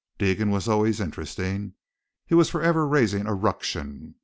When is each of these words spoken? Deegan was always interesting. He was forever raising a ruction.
Deegan 0.17 0.49
was 0.49 0.67
always 0.67 0.99
interesting. 0.99 1.73
He 2.25 2.33
was 2.33 2.49
forever 2.49 2.87
raising 2.87 3.27
a 3.27 3.35
ruction. 3.35 4.15